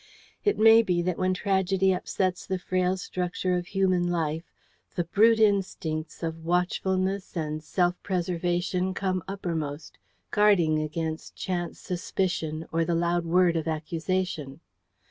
It 0.43 0.57
may 0.57 0.81
be 0.81 1.03
that 1.03 1.19
when 1.19 1.35
tragedy 1.35 1.93
upsets 1.93 2.47
the 2.47 2.57
frail 2.57 2.97
structure 2.97 3.55
of 3.55 3.67
human 3.67 4.09
life 4.09 4.51
the 4.95 5.03
brute 5.03 5.39
instincts 5.39 6.23
of 6.23 6.43
watchfulness 6.43 7.37
and 7.37 7.63
self 7.63 8.01
preservation 8.01 8.95
come 8.95 9.23
uppermost, 9.27 9.99
guarding 10.31 10.79
against 10.79 11.35
chance 11.35 11.79
suspicion, 11.79 12.65
or 12.71 12.83
the 12.83 12.95
loud 12.95 13.25
word 13.27 13.55
of 13.55 13.67
accusation. 13.67 14.59